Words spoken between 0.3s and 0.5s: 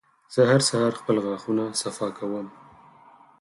زه